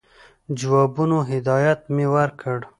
جوابونو 0.59 1.17
هدایت 1.31 1.79
مي 1.95 2.05
ورکړ. 2.15 2.57